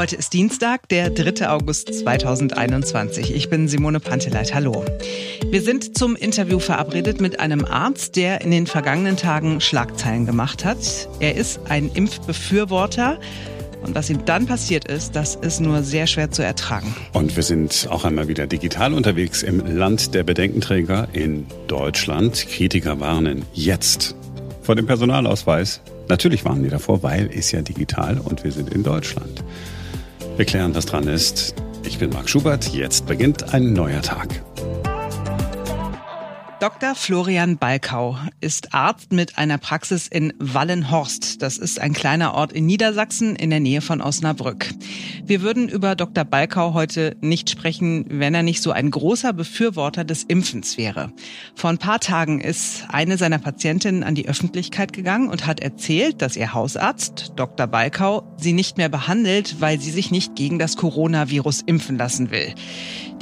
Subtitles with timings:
[0.00, 1.46] Heute ist Dienstag, der 3.
[1.50, 3.34] August 2021.
[3.34, 4.54] Ich bin Simone Panteleit.
[4.54, 4.82] Hallo.
[5.50, 10.64] Wir sind zum Interview verabredet mit einem Arzt, der in den vergangenen Tagen Schlagzeilen gemacht
[10.64, 10.78] hat.
[11.20, 13.20] Er ist ein Impfbefürworter.
[13.82, 16.96] Und was ihm dann passiert ist, das ist nur sehr schwer zu ertragen.
[17.12, 22.46] Und wir sind auch einmal wieder digital unterwegs im Land der Bedenkenträger in Deutschland.
[22.48, 24.14] Kritiker warnen jetzt
[24.62, 25.82] vor dem Personalausweis.
[26.08, 29.44] Natürlich warnen die davor, weil ist ja digital und wir sind in Deutschland.
[30.40, 31.54] Wir klären, was dran ist.
[31.82, 32.68] Ich bin Marc Schubert.
[32.68, 34.42] Jetzt beginnt ein neuer Tag.
[36.60, 36.94] Dr.
[36.94, 41.40] Florian Balkau ist Arzt mit einer Praxis in Wallenhorst.
[41.40, 44.68] Das ist ein kleiner Ort in Niedersachsen in der Nähe von Osnabrück.
[45.24, 46.24] Wir würden über Dr.
[46.24, 51.14] Balkau heute nicht sprechen, wenn er nicht so ein großer Befürworter des Impfens wäre.
[51.54, 56.20] Vor ein paar Tagen ist eine seiner Patientinnen an die Öffentlichkeit gegangen und hat erzählt,
[56.20, 57.68] dass ihr Hausarzt, Dr.
[57.68, 62.54] Balkau, sie nicht mehr behandelt, weil sie sich nicht gegen das Coronavirus impfen lassen will.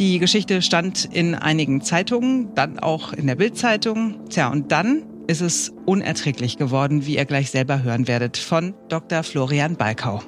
[0.00, 4.28] Die Geschichte stand in einigen Zeitungen, dann auch in der Bildzeitung.
[4.28, 9.22] Tja, und dann ist es unerträglich geworden, wie ihr gleich selber hören werdet, von Dr.
[9.22, 10.22] Florian Balkau.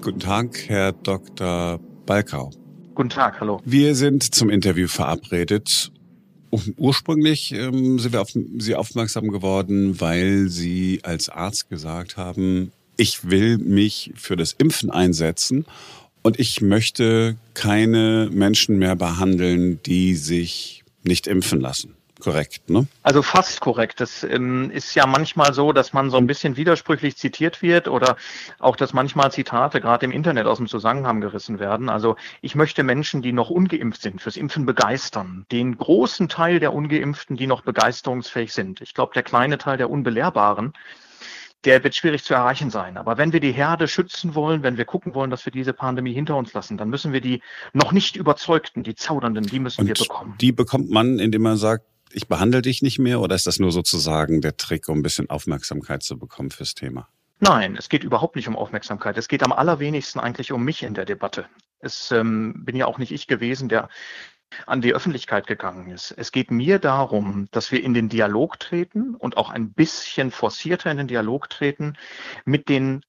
[0.00, 1.78] Guten Tag, Herr Dr.
[2.06, 2.50] Balkau.
[2.94, 3.60] Guten Tag, hallo.
[3.64, 5.92] Wir sind zum Interview verabredet.
[6.76, 13.30] Ursprünglich ähm, sind wir auf Sie aufmerksam geworden, weil Sie als Arzt gesagt haben, ich
[13.30, 15.64] will mich für das Impfen einsetzen
[16.22, 21.96] und ich möchte keine Menschen mehr behandeln, die sich nicht impfen lassen.
[22.22, 22.86] Korrekt, ne?
[23.02, 24.00] Also fast korrekt.
[24.00, 28.16] Das ähm, ist ja manchmal so, dass man so ein bisschen widersprüchlich zitiert wird oder
[28.60, 31.88] auch, dass manchmal Zitate gerade im Internet aus dem Zusammenhang gerissen werden.
[31.88, 35.46] Also ich möchte Menschen, die noch ungeimpft sind, fürs Impfen begeistern.
[35.50, 38.80] Den großen Teil der Ungeimpften, die noch begeisterungsfähig sind.
[38.82, 40.74] Ich glaube, der kleine Teil der Unbelehrbaren,
[41.64, 42.96] der wird schwierig zu erreichen sein.
[42.96, 46.12] Aber wenn wir die Herde schützen wollen, wenn wir gucken wollen, dass wir diese Pandemie
[46.12, 49.86] hinter uns lassen, dann müssen wir die noch nicht überzeugten, die Zaudernden, die müssen Und
[49.86, 50.34] wir bekommen.
[50.40, 53.72] Die bekommt man, indem man sagt, ich behandle dich nicht mehr oder ist das nur
[53.72, 57.08] sozusagen der Trick, um ein bisschen Aufmerksamkeit zu bekommen fürs Thema?
[57.40, 59.18] Nein, es geht überhaupt nicht um Aufmerksamkeit.
[59.18, 61.46] Es geht am allerwenigsten eigentlich um mich in der Debatte.
[61.80, 63.88] Es ähm, bin ja auch nicht ich gewesen, der
[64.66, 66.12] an die Öffentlichkeit gegangen ist.
[66.16, 70.90] Es geht mir darum, dass wir in den Dialog treten und auch ein bisschen forcierter
[70.90, 71.94] in den Dialog treten
[72.44, 73.02] mit den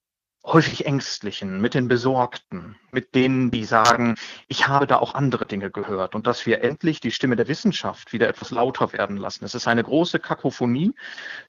[0.46, 4.16] häufig Ängstlichen, mit den Besorgten, mit denen, die sagen,
[4.48, 8.12] ich habe da auch andere Dinge gehört und dass wir endlich die Stimme der Wissenschaft
[8.12, 9.46] wieder etwas lauter werden lassen.
[9.46, 10.94] Es ist eine große Kakophonie,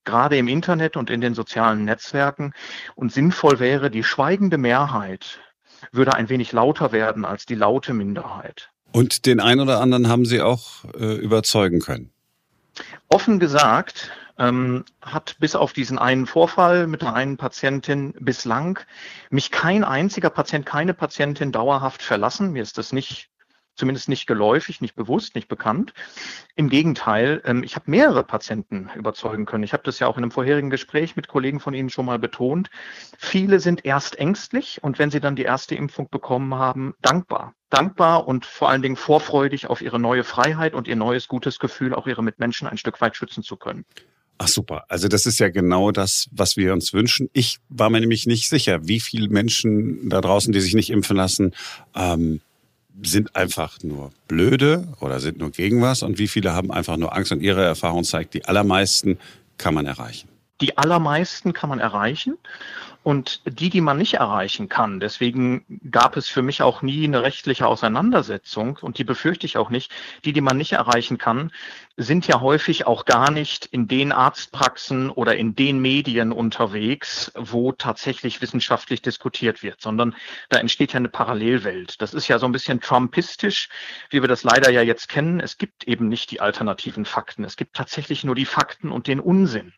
[0.04, 2.52] gerade im Internet und in den sozialen Netzwerken
[2.94, 5.40] und sinnvoll wäre, die schweigende Mehrheit
[5.90, 8.70] würde ein wenig lauter werden als die laute Minderheit.
[8.94, 12.12] Und den einen oder anderen haben Sie auch äh, überzeugen können?
[13.08, 18.78] Offen gesagt, ähm, hat bis auf diesen einen Vorfall mit der einen Patientin bislang
[19.30, 22.52] mich kein einziger Patient, keine Patientin dauerhaft verlassen.
[22.52, 23.30] Mir ist das nicht
[23.74, 25.92] zumindest nicht geläufig, nicht bewusst, nicht bekannt.
[26.54, 29.64] Im Gegenteil, ähm, ich habe mehrere Patienten überzeugen können.
[29.64, 32.20] Ich habe das ja auch in einem vorherigen Gespräch mit Kollegen von Ihnen schon mal
[32.20, 32.70] betont.
[33.18, 37.54] Viele sind erst ängstlich und wenn sie dann die erste Impfung bekommen haben, dankbar.
[37.74, 41.92] Dankbar und vor allen Dingen vorfreudig auf ihre neue Freiheit und ihr neues gutes Gefühl,
[41.92, 43.84] auch ihre Mitmenschen ein Stück weit schützen zu können.
[44.38, 44.84] Ach super.
[44.88, 47.30] Also das ist ja genau das, was wir uns wünschen.
[47.32, 51.16] Ich war mir nämlich nicht sicher, wie viele Menschen da draußen, die sich nicht impfen
[51.16, 51.52] lassen,
[51.96, 52.40] ähm,
[53.02, 57.16] sind einfach nur blöde oder sind nur gegen was und wie viele haben einfach nur
[57.16, 59.18] Angst und ihre Erfahrung zeigt, die allermeisten
[59.58, 60.28] kann man erreichen.
[60.60, 62.36] Die allermeisten kann man erreichen
[63.04, 64.98] und die, die man nicht erreichen kann.
[64.98, 69.68] Deswegen gab es für mich auch nie eine rechtliche Auseinandersetzung und die befürchte ich auch
[69.68, 69.92] nicht.
[70.24, 71.52] Die, die man nicht erreichen kann,
[71.98, 77.72] sind ja häufig auch gar nicht in den Arztpraxen oder in den Medien unterwegs, wo
[77.72, 80.16] tatsächlich wissenschaftlich diskutiert wird, sondern
[80.48, 82.00] da entsteht ja eine Parallelwelt.
[82.00, 83.68] Das ist ja so ein bisschen trumpistisch,
[84.08, 85.40] wie wir das leider ja jetzt kennen.
[85.40, 87.44] Es gibt eben nicht die alternativen Fakten.
[87.44, 89.74] Es gibt tatsächlich nur die Fakten und den Unsinn.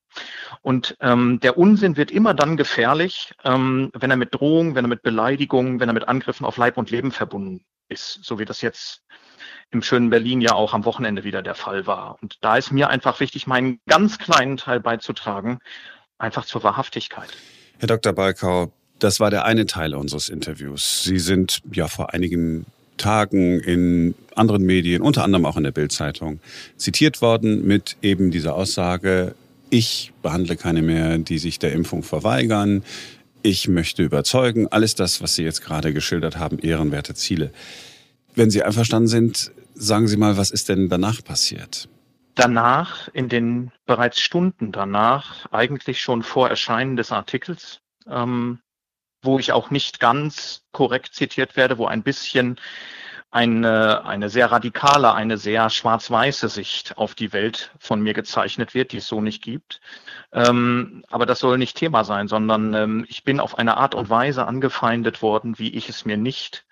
[0.63, 4.89] Und ähm, der Unsinn wird immer dann gefährlich, ähm, wenn er mit Drohung, wenn er
[4.89, 8.63] mit Beleidigungen, wenn er mit Angriffen auf Leib und Leben verbunden ist, so wie das
[8.63, 9.03] jetzt
[9.71, 12.19] im schönen Berlin ja auch am Wochenende wieder der Fall war.
[12.23, 15.59] Und da ist mir einfach wichtig, meinen ganz kleinen Teil beizutragen,
[16.19, 17.29] einfach zur Wahrhaftigkeit.
[17.79, 18.13] Herr Dr.
[18.13, 21.05] Balkau, das war der eine Teil unseres Interviews.
[21.05, 26.41] Sie sind ja vor einigen Tagen in anderen Medien, unter anderem auch in der Bildzeitung,
[26.77, 29.35] zitiert worden mit eben dieser Aussage,
[29.71, 32.85] ich behandle keine mehr, die sich der Impfung verweigern.
[33.43, 34.69] Ich möchte überzeugen.
[34.69, 37.53] Alles das, was Sie jetzt gerade geschildert haben, ehrenwerte Ziele.
[38.35, 41.89] Wenn Sie einverstanden sind, sagen Sie mal, was ist denn danach passiert?
[42.35, 48.59] Danach, in den bereits Stunden danach, eigentlich schon vor Erscheinen des Artikels, ähm,
[49.23, 52.61] wo ich auch nicht ganz korrekt zitiert werde, wo ein bisschen
[53.31, 58.93] eine, eine sehr radikale, eine sehr schwarz-weiße Sicht auf die Welt von mir gezeichnet wird,
[58.93, 59.81] die es so nicht gibt.
[60.33, 64.09] Ähm, aber das soll nicht Thema sein, sondern ähm, ich bin auf eine Art und
[64.09, 66.67] Weise angefeindet worden, wie ich es mir nicht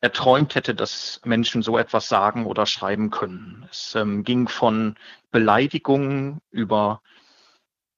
[0.00, 3.66] erträumt hätte, dass Menschen so etwas sagen oder schreiben können.
[3.70, 4.96] Es ähm, ging von
[5.30, 7.00] Beleidigungen über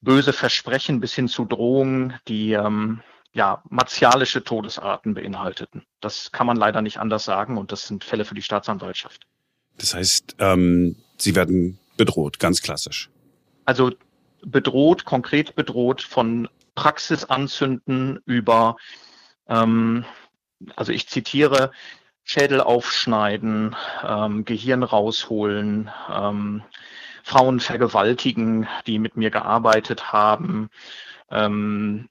[0.01, 3.03] böse Versprechen bis hin zu Drohungen, die ähm,
[3.37, 5.85] ja, martialische Todesarten beinhalteten.
[6.01, 9.27] Das kann man leider nicht anders sagen und das sind Fälle für die Staatsanwaltschaft.
[9.77, 13.11] Das heißt, ähm, Sie werden bedroht, ganz klassisch.
[13.67, 13.93] Also
[14.41, 18.77] bedroht, konkret bedroht von Praxisanzünden über,
[19.49, 20.07] ähm,
[20.75, 21.73] also ich zitiere,
[22.25, 26.63] Schädel aufschneiden, ähm, Gehirn rausholen, ähm,
[27.23, 30.71] Frauen vergewaltigen, die mit mir gearbeitet haben,
[31.31, 32.09] ähm,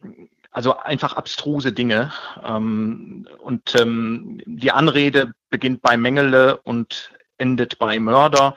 [0.56, 2.14] also einfach abstruse Dinge.
[2.42, 8.56] Ähm, und ähm, die Anrede beginnt bei Mengele und endet bei Mörder.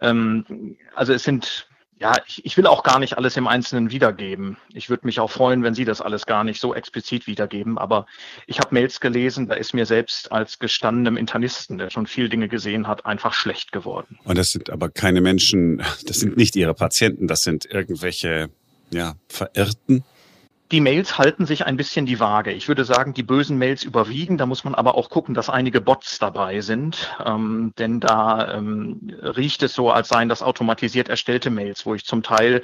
[0.00, 1.66] Ähm, also es sind,
[1.98, 4.56] ja, ich, ich will auch gar nicht alles im Einzelnen wiedergeben.
[4.72, 7.76] Ich würde mich auch freuen, wenn Sie das alles gar nicht so explizit wiedergeben.
[7.76, 8.06] Aber
[8.46, 12.46] ich habe Mails gelesen, da ist mir selbst als gestandenem Internisten, der schon viel Dinge
[12.46, 14.16] gesehen hat, einfach schlecht geworden.
[14.22, 18.48] Und das sind aber keine Menschen, das sind nicht Ihre Patienten, das sind irgendwelche
[18.92, 20.04] ja, Verirrten,
[20.72, 22.50] die Mails halten sich ein bisschen die Waage.
[22.52, 24.36] Ich würde sagen, die bösen Mails überwiegen.
[24.36, 27.16] Da muss man aber auch gucken, dass einige Bots dabei sind.
[27.24, 32.04] Ähm, denn da ähm, riecht es so, als seien das automatisiert erstellte Mails, wo ich
[32.04, 32.62] zum Teil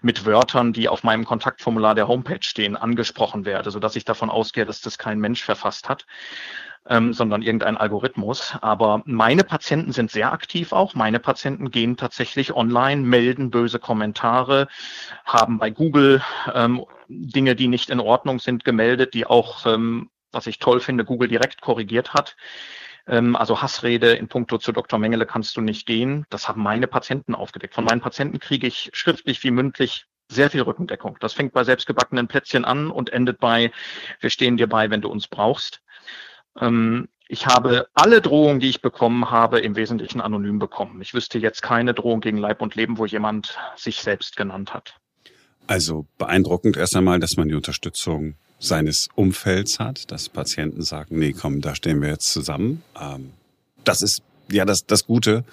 [0.00, 4.64] mit Wörtern, die auf meinem Kontaktformular der Homepage stehen, angesprochen werde, sodass ich davon ausgehe,
[4.64, 6.06] dass das kein Mensch verfasst hat
[6.88, 8.56] ähm, sondern irgendein Algorithmus.
[8.60, 10.94] Aber meine Patienten sind sehr aktiv auch.
[10.94, 14.68] Meine Patienten gehen tatsächlich online, melden böse Kommentare,
[15.24, 16.22] haben bei Google
[16.54, 21.04] ähm, Dinge, die nicht in Ordnung sind, gemeldet, die auch, ähm, was ich toll finde,
[21.04, 22.36] Google direkt korrigiert hat.
[23.06, 24.98] Ähm, also Hassrede in puncto zu Dr.
[24.98, 26.26] Mengele kannst du nicht gehen.
[26.30, 27.74] Das haben meine Patienten aufgedeckt.
[27.74, 31.16] Von meinen Patienten kriege ich schriftlich wie mündlich sehr viel Rückendeckung.
[31.20, 33.72] Das fängt bei selbstgebackenen Plätzchen an und endet bei,
[34.20, 35.82] wir stehen dir bei, wenn du uns brauchst.
[36.58, 41.00] Ähm, ich habe alle Drohungen, die ich bekommen habe, im Wesentlichen anonym bekommen.
[41.00, 44.96] Ich wüsste jetzt keine Drohung gegen Leib und Leben, wo jemand sich selbst genannt hat.
[45.68, 51.32] Also beeindruckend erst einmal, dass man die Unterstützung seines Umfelds hat, dass Patienten sagen, nee,
[51.32, 52.82] komm, da stehen wir jetzt zusammen.
[53.00, 53.30] Ähm,
[53.84, 55.44] das ist ja das, das Gute,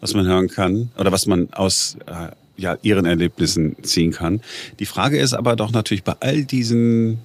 [0.00, 4.40] was man hören kann oder was man aus äh, ja, ihren Erlebnissen ziehen kann.
[4.78, 7.18] Die Frage ist aber doch natürlich bei all diesen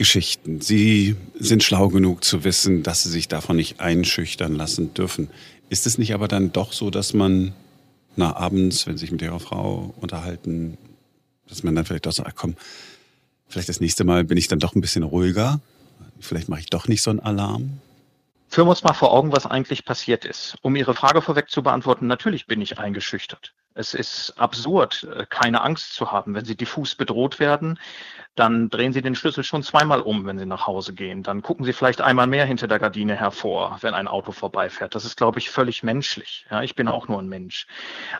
[0.00, 0.62] Geschichten.
[0.62, 5.28] Sie sind schlau genug zu wissen, dass sie sich davon nicht einschüchtern lassen dürfen.
[5.68, 7.52] Ist es nicht aber dann doch so, dass man
[8.16, 10.78] na, abends, wenn Sie sich mit Ihrer Frau unterhalten,
[11.50, 12.56] dass man dann vielleicht doch so, ach komm,
[13.46, 15.60] vielleicht das nächste Mal bin ich dann doch ein bisschen ruhiger.
[16.18, 17.80] Vielleicht mache ich doch nicht so einen Alarm.
[18.48, 20.56] Führen wir uns mal vor Augen, was eigentlich passiert ist.
[20.62, 23.52] Um Ihre Frage vorweg zu beantworten, natürlich bin ich eingeschüchtert.
[23.74, 26.34] Es ist absurd, äh, keine Angst zu haben.
[26.34, 27.78] Wenn Sie diffus bedroht werden,
[28.34, 31.22] dann drehen Sie den Schlüssel schon zweimal um, wenn Sie nach Hause gehen.
[31.22, 34.94] Dann gucken Sie vielleicht einmal mehr hinter der Gardine hervor, wenn ein Auto vorbeifährt.
[34.94, 36.46] Das ist, glaube ich, völlig menschlich.
[36.50, 37.66] Ja, ich bin auch nur ein Mensch.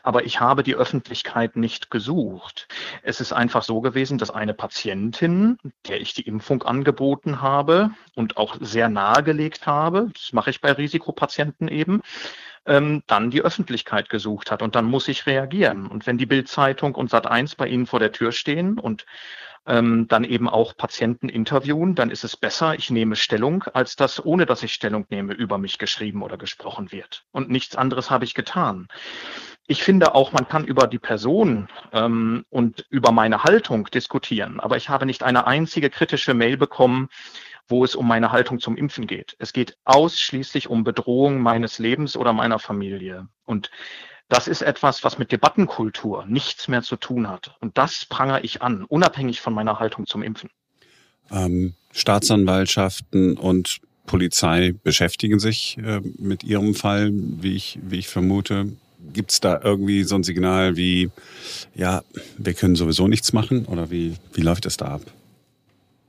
[0.02, 2.68] Aber ich habe die Öffentlichkeit nicht gesucht.
[3.02, 5.58] Es ist einfach so gewesen, dass eine Patientin,
[5.88, 10.72] der ich die Impfung angeboten habe und auch sehr nahegelegt habe, das mache ich bei
[10.72, 12.02] Risikopatienten eben,
[12.66, 14.62] ähm, dann die Öffentlichkeit gesucht hat.
[14.62, 15.86] Und dann muss ich reagieren.
[15.86, 19.06] Und wenn die Bildzeitung und Sat1 bei Ihnen vor der Tür stehen und
[19.66, 24.24] ähm, dann eben auch Patienten interviewen, dann ist es besser, ich nehme Stellung, als dass,
[24.24, 27.24] ohne dass ich Stellung nehme, über mich geschrieben oder gesprochen wird.
[27.30, 28.88] Und nichts anderes habe ich getan.
[29.66, 34.76] Ich finde auch, man kann über die Person ähm, und über meine Haltung diskutieren, aber
[34.76, 37.08] ich habe nicht eine einzige kritische Mail bekommen,
[37.70, 39.36] wo es um meine Haltung zum Impfen geht.
[39.38, 43.28] Es geht ausschließlich um Bedrohung meines Lebens oder meiner Familie.
[43.44, 43.70] Und
[44.28, 47.56] das ist etwas, was mit Debattenkultur nichts mehr zu tun hat.
[47.60, 50.50] Und das prangere ich an, unabhängig von meiner Haltung zum Impfen.
[51.30, 58.72] Ähm, Staatsanwaltschaften und Polizei beschäftigen sich äh, mit Ihrem Fall, wie ich, wie ich vermute.
[59.12, 61.10] Gibt es da irgendwie so ein Signal wie,
[61.74, 62.02] ja,
[62.36, 65.02] wir können sowieso nichts machen oder wie, wie läuft es da ab?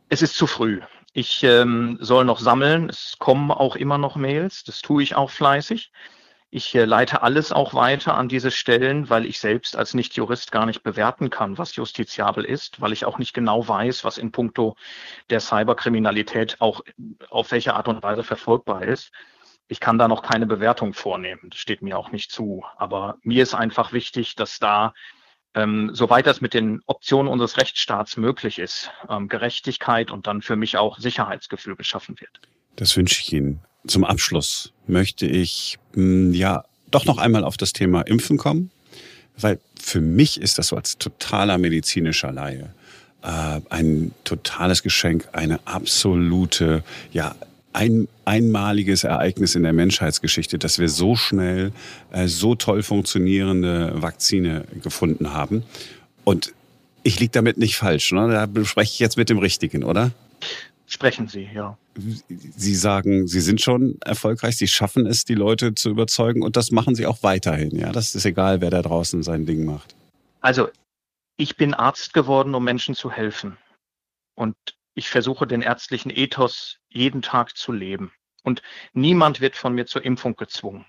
[0.10, 0.82] Es ist zu früh.
[1.14, 2.90] Ich ähm, soll noch sammeln.
[2.90, 4.64] Es kommen auch immer noch Mails.
[4.64, 5.92] Das tue ich auch fleißig.
[6.54, 10.66] Ich äh, leite alles auch weiter an diese Stellen, weil ich selbst als Nicht-Jurist gar
[10.66, 14.76] nicht bewerten kann, was justiziabel ist, weil ich auch nicht genau weiß, was in puncto
[15.30, 16.82] der Cyberkriminalität auch
[17.30, 19.12] auf welche Art und Weise verfolgbar ist.
[19.68, 21.50] Ich kann da noch keine Bewertung vornehmen.
[21.50, 22.66] Das steht mir auch nicht zu.
[22.78, 24.94] Aber mir ist einfach wichtig, dass da
[25.56, 30.56] ähm, soweit das mit den Optionen unseres Rechtsstaats möglich ist, ähm, Gerechtigkeit und dann für
[30.56, 32.40] mich auch Sicherheitsgefühl geschaffen wird.
[32.76, 33.60] Das wünsche ich Ihnen.
[33.88, 38.70] Zum Abschluss möchte ich mh, hm, ja doch noch einmal auf das Thema Impfen kommen,
[39.38, 42.74] weil für mich ist das so als totaler medizinischer Laie
[43.24, 47.36] äh, ein totales Geschenk, eine absolute, ja,
[47.74, 51.72] ein einmaliges Ereignis in der Menschheitsgeschichte, dass wir so schnell
[52.12, 55.64] äh, so toll funktionierende Vakzine gefunden haben.
[56.24, 56.54] Und
[57.04, 58.12] ich liege damit nicht falsch.
[58.12, 58.28] Ne?
[58.28, 60.12] Da spreche ich jetzt mit dem Richtigen, oder?
[60.86, 61.78] Sprechen Sie, ja.
[62.58, 66.72] Sie sagen, Sie sind schon erfolgreich, Sie schaffen es, die Leute zu überzeugen und das
[66.72, 67.78] machen Sie auch weiterhin.
[67.78, 69.96] Ja, das ist egal, wer da draußen sein Ding macht.
[70.42, 70.68] Also
[71.38, 73.58] ich bin Arzt geworden, um Menschen zu helfen.
[74.36, 74.56] Und
[74.94, 78.12] ich versuche den ärztlichen Ethos jeden Tag zu leben.
[78.44, 78.62] Und
[78.94, 80.86] niemand wird von mir zur Impfung gezwungen.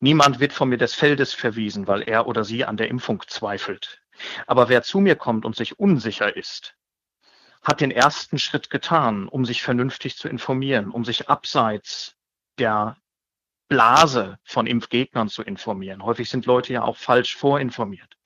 [0.00, 4.02] Niemand wird von mir des Feldes verwiesen, weil er oder sie an der Impfung zweifelt.
[4.46, 6.76] Aber wer zu mir kommt und sich unsicher ist,
[7.62, 12.14] hat den ersten Schritt getan, um sich vernünftig zu informieren, um sich abseits
[12.58, 12.98] der
[13.68, 16.04] Blase von Impfgegnern zu informieren.
[16.04, 18.16] Häufig sind Leute ja auch falsch vorinformiert.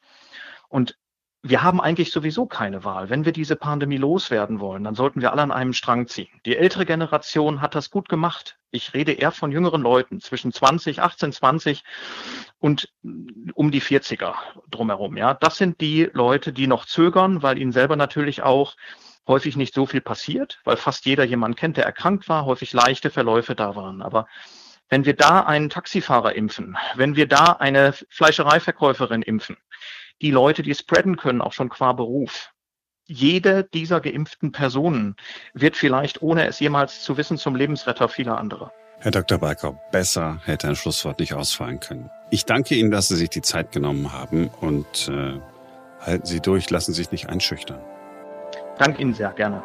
[0.68, 0.98] Und
[1.42, 3.11] wir haben eigentlich sowieso keine Wahl.
[3.11, 6.28] Wenn wir diese Pandemie loswerden wollen, dann sollten wir alle an einem Strang ziehen.
[6.45, 8.59] Die ältere Generation hat das gut gemacht.
[8.73, 11.85] Ich rede eher von jüngeren Leuten zwischen 20, 18, 20
[12.59, 12.92] und
[13.54, 14.35] um die 40er
[14.68, 15.16] drumherum.
[15.16, 18.75] Ja, das sind die Leute, die noch zögern, weil ihnen selber natürlich auch
[19.28, 23.11] häufig nicht so viel passiert, weil fast jeder jemanden kennt, der erkrankt war, häufig leichte
[23.11, 24.02] Verläufe da waren.
[24.02, 24.26] Aber
[24.88, 29.57] wenn wir da einen Taxifahrer impfen, wenn wir da eine Fleischereiverkäuferin impfen,
[30.22, 32.52] die Leute, die spreaden können, auch schon qua Beruf.
[33.06, 35.16] Jede dieser geimpften Personen
[35.54, 38.72] wird vielleicht, ohne es jemals zu wissen, zum Lebensretter vieler anderer.
[39.00, 39.38] Herr Dr.
[39.38, 42.10] Balkau, besser hätte ein Schlusswort nicht ausfallen können.
[42.30, 45.40] Ich danke Ihnen, dass Sie sich die Zeit genommen haben und äh,
[46.00, 47.80] halten Sie durch, lassen Sie sich nicht einschüchtern.
[48.76, 49.62] Danke Ihnen sehr gerne.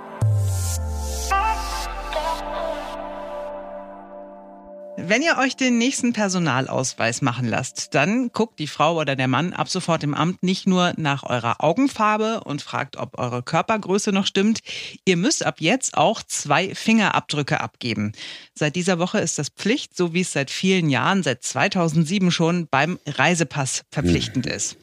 [4.95, 9.51] Wenn ihr euch den nächsten Personalausweis machen lasst, dann guckt die Frau oder der Mann
[9.51, 14.27] ab sofort im Amt nicht nur nach eurer Augenfarbe und fragt, ob eure Körpergröße noch
[14.27, 14.59] stimmt.
[15.03, 18.13] Ihr müsst ab jetzt auch zwei Fingerabdrücke abgeben.
[18.53, 22.67] Seit dieser Woche ist das Pflicht, so wie es seit vielen Jahren, seit 2007 schon
[22.67, 24.77] beim Reisepass verpflichtend ist.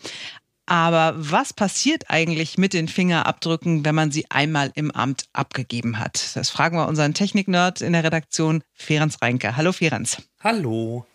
[0.70, 6.36] Aber was passiert eigentlich mit den Fingerabdrücken, wenn man sie einmal im Amt abgegeben hat?
[6.36, 9.56] Das fragen wir unseren Technik-Nerd in der Redaktion, Ferenc Reinke.
[9.56, 10.18] Hallo Ferenc.
[10.38, 11.06] Hallo.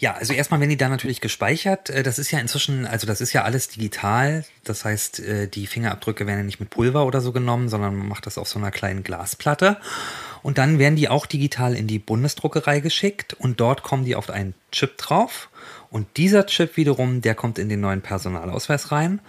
[0.00, 1.88] Ja, also erstmal werden die da natürlich gespeichert.
[1.88, 4.44] Äh, das ist ja inzwischen, also das ist ja alles digital.
[4.64, 8.06] Das heißt, äh, die Fingerabdrücke werden ja nicht mit Pulver oder so genommen, sondern man
[8.06, 9.78] macht das auf so einer kleinen Glasplatte.
[10.42, 14.28] Und dann werden die auch digital in die Bundesdruckerei geschickt und dort kommen die auf
[14.28, 15.48] einen Chip drauf.
[15.90, 19.20] Und dieser Chip wiederum, der kommt in den neuen Personalausweis rein.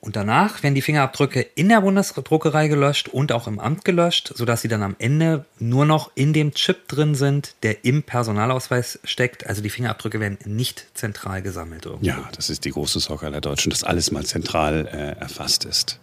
[0.00, 4.62] Und danach werden die Fingerabdrücke in der Bundesdruckerei gelöscht und auch im Amt gelöscht, sodass
[4.62, 9.46] sie dann am Ende nur noch in dem Chip drin sind, der im Personalausweis steckt.
[9.48, 11.86] Also die Fingerabdrücke werden nicht zentral gesammelt.
[11.86, 12.06] Irgendwo.
[12.06, 15.98] Ja, das ist die große Sorge aller Deutschen, dass alles mal zentral äh, erfasst ist.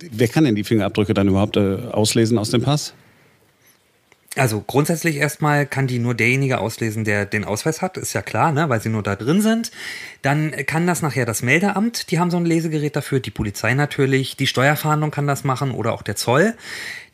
[0.00, 2.94] Wer kann denn die Fingerabdrücke dann überhaupt äh, auslesen aus dem Pass?
[4.38, 8.52] Also grundsätzlich erstmal kann die nur derjenige auslesen, der den Ausweis hat, ist ja klar,
[8.52, 9.72] ne, weil sie nur da drin sind.
[10.22, 14.36] Dann kann das nachher das Meldeamt, die haben so ein Lesegerät dafür, die Polizei natürlich,
[14.36, 16.54] die Steuerfahndung kann das machen oder auch der Zoll.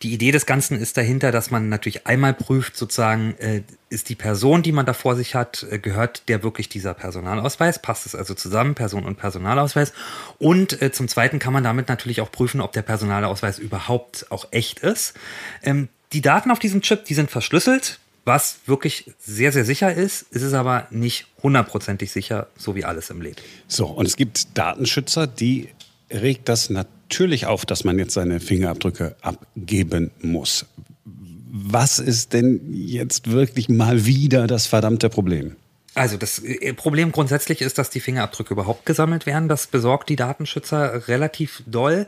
[0.02, 4.14] Die Idee des Ganzen ist dahinter, dass man natürlich einmal prüft, sozusagen, äh, ist die
[4.14, 7.78] Person, die man da vor sich hat, äh, gehört der wirklich dieser Personalausweis?
[7.78, 9.94] Passt es also zusammen, Person und Personalausweis?
[10.38, 14.48] Und äh, zum Zweiten kann man damit natürlich auch prüfen, ob der Personalausweis überhaupt auch
[14.50, 15.14] echt ist.
[15.62, 20.26] Ähm, die Daten auf diesem Chip, die sind verschlüsselt, was wirklich sehr, sehr sicher ist.
[20.30, 23.36] Es ist aber nicht hundertprozentig sicher, so wie alles im Leben.
[23.68, 25.68] So, und es gibt Datenschützer, die
[26.10, 30.66] regt das natürlich auf, dass man jetzt seine Fingerabdrücke abgeben muss.
[31.04, 35.56] Was ist denn jetzt wirklich mal wieder das verdammte Problem?
[35.94, 39.48] Also das äh, Problem grundsätzlich ist, dass die Fingerabdrücke überhaupt gesammelt werden.
[39.48, 42.06] Das besorgt die Datenschützer relativ doll.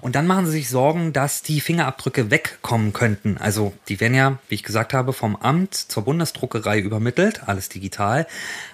[0.00, 3.38] Und dann machen sie sich Sorgen, dass die Fingerabdrücke wegkommen könnten.
[3.38, 8.26] Also die werden ja, wie ich gesagt habe, vom Amt zur Bundesdruckerei übermittelt, alles digital.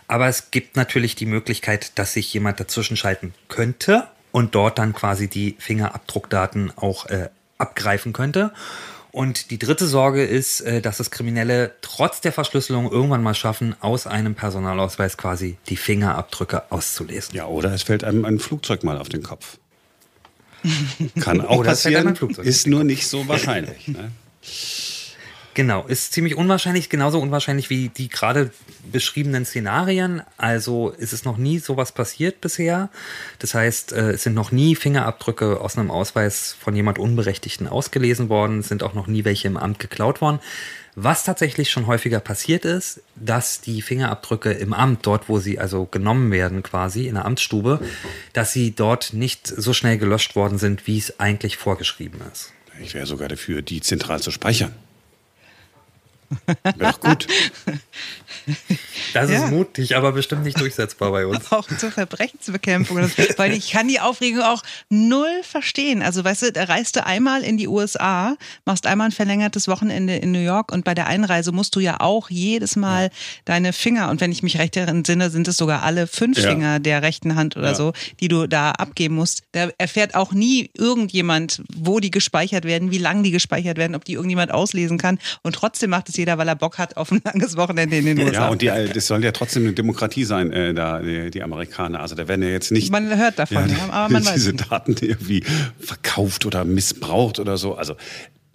[0.09, 4.95] Aber es gibt natürlich die Möglichkeit, dass sich jemand dazwischen schalten könnte und dort dann
[4.95, 7.29] quasi die Fingerabdruckdaten auch äh,
[7.59, 8.53] abgreifen könnte.
[9.15, 13.77] Und die dritte Sorge ist, äh, dass es Kriminelle trotz der Verschlüsselung irgendwann mal schaffen,
[13.79, 17.37] aus einem Personalausweis quasi die Fingerabdrücke auszulesen.
[17.37, 19.59] Ja, oder es fällt einem ein Flugzeug mal auf den Kopf.
[21.21, 23.87] Kann auch passieren, ist nur nicht so wahrscheinlich.
[23.87, 24.11] Ne?
[25.55, 28.51] Genau, ist ziemlich unwahrscheinlich, genauso unwahrscheinlich wie die gerade
[28.91, 30.23] beschriebenen Szenarien.
[30.37, 32.91] Also ist es noch nie sowas passiert bisher.
[33.39, 38.29] Das heißt, äh, es sind noch nie Fingerabdrücke aus einem Ausweis von jemand Unberechtigten ausgelesen
[38.29, 40.41] worden, es sind auch noch nie welche im Amt geklaut worden.
[40.97, 45.87] Was tatsächlich schon häufiger passiert ist, dass die Fingerabdrücke im Amt, dort wo sie also
[45.87, 47.81] genommen werden quasi in der Amtsstube,
[48.33, 52.53] dass sie dort nicht so schnell gelöscht worden sind, wie es eigentlich vorgeschrieben ist.
[52.81, 54.75] Ich wäre sogar dafür, die zentral zu speichern.
[56.77, 57.27] Wäre doch gut.
[59.15, 59.45] Das Ja.
[59.45, 61.51] ist mutig, aber bestimmt nicht durchsetzbar bei uns.
[61.53, 62.97] Auch zur Verbrechensbekämpfung.
[63.37, 66.03] Weil ich kann die Aufregung auch null verstehen.
[66.03, 70.17] Also weißt du, da reist du einmal in die USA, machst einmal ein verlängertes Wochenende
[70.17, 73.11] in New York und bei der Einreise musst du ja auch jedes Mal
[73.45, 76.51] deine Finger, und wenn ich mich recht entsinne, sind es sogar alle fünf Ja.
[76.51, 77.75] Finger der rechten Hand oder Ja.
[77.75, 79.45] so, die du da abgeben musst.
[79.53, 84.05] Da erfährt auch nie irgendjemand, wo die gespeichert werden, wie lang die gespeichert werden, ob
[84.05, 85.19] die irgendjemand auslesen kann.
[85.43, 88.19] Und trotzdem macht es jeder, weil er Bock hat auf ein langes Wochenende in den
[88.19, 88.33] USA.
[88.33, 91.43] Ja, und die, äh, das soll ja trotzdem eine Demokratie sein, äh, da, die, die
[91.43, 92.01] Amerikaner.
[92.01, 94.71] Also da werden ja jetzt nicht Man hört davon, ja, aber man weiß diese nicht.
[94.71, 95.43] Daten irgendwie
[95.79, 97.75] verkauft oder missbraucht oder so.
[97.75, 97.97] Also,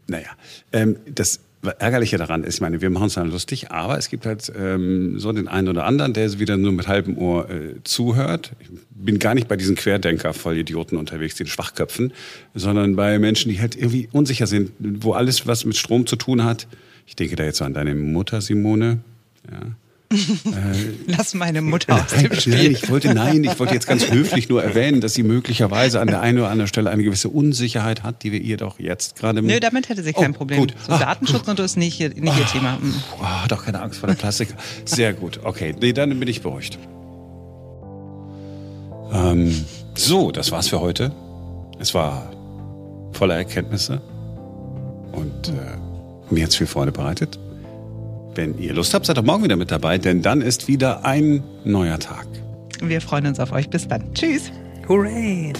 [0.08, 0.30] naja,
[0.72, 4.25] ähm, das Ärgerliche daran ist, ich meine, wir machen uns dann lustig, aber es gibt
[4.25, 8.54] halt ähm, so den einen oder anderen, der wieder nur mit halbem Ohr äh, zuhört.
[8.62, 12.13] Ich bin gar nicht bei diesen Querdenker-Vollidioten unterwegs, den Schwachköpfen,
[12.56, 16.46] sondern bei Menschen, die halt irgendwie unsicher sind, wo alles, was mit Strom zu tun
[16.46, 16.68] hat.
[17.10, 19.00] Ich denke da jetzt an deine Mutter, Simone.
[19.51, 19.58] Ja.
[21.08, 22.72] Lass meine Mutter aus dem Nein, Spiel.
[22.72, 26.22] ich wollte, nein, ich wollte jetzt ganz höflich nur erwähnen, dass sie möglicherweise an der
[26.22, 29.42] einen oder anderen Stelle eine gewisse Unsicherheit hat, die wir ihr doch jetzt gerade.
[29.42, 30.60] Nö, damit hätte sie kein Oh, Problem.
[30.60, 30.75] gut.
[30.86, 31.00] So Ah.
[31.00, 32.78] Datenschutz und so ist nicht, ihr- nicht ihr Thema.
[32.80, 34.50] Puh, ah, doch keine Angst vor der Plastik.
[34.86, 35.39] Sehr gut.
[35.44, 36.78] Okay, nee, dann bin ich beruhigt.
[39.12, 41.12] Ähm, so, das war's für heute.
[41.80, 42.32] Es war
[43.13, 44.01] voller Erkenntnisse
[45.12, 45.51] und äh,
[46.31, 47.39] mir hat's viel Freude bereitet.
[48.36, 51.43] Wenn ihr Lust habt, seid doch morgen wieder mit dabei, denn dann ist wieder ein
[51.63, 52.27] neuer Tag.
[52.81, 53.69] Wir freuen uns auf euch.
[53.69, 54.13] Bis dann.
[54.13, 54.51] Tschüss.
[54.88, 55.53] Hooray!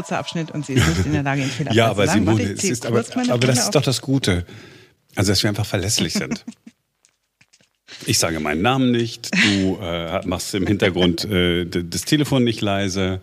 [0.00, 2.26] Kurzer Abschnitt und sie ist nicht in der Lage, ihn fehlerfrei Ja, zu aber sagen.
[2.26, 4.46] Warte, Simone, es ist aber, aber das ist doch das Gute.
[5.14, 6.44] Also, dass wir einfach verlässlich sind.
[8.06, 13.20] Ich sage meinen Namen nicht, du äh, machst im Hintergrund äh, das Telefon nicht leise.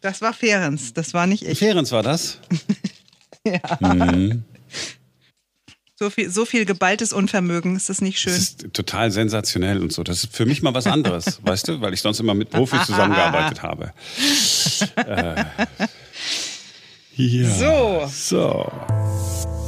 [0.00, 1.58] Das war Ferenz, das war nicht ich.
[1.58, 2.38] Ferenz war das?
[6.02, 8.32] So viel, so viel geballtes Unvermögen, ist das nicht schön?
[8.32, 10.02] Das ist total sensationell und so.
[10.02, 12.86] Das ist für mich mal was anderes, weißt du, weil ich sonst immer mit Profis
[12.86, 13.92] zusammengearbeitet habe.
[14.96, 15.44] Äh,
[17.16, 17.50] ja.
[17.50, 18.10] So.
[18.10, 19.59] So.